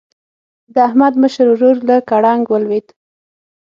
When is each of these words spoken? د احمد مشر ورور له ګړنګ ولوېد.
د 0.73 0.75
احمد 0.87 1.13
مشر 1.21 1.45
ورور 1.51 1.77
له 1.87 1.95
ګړنګ 2.09 2.43
ولوېد. 2.49 2.87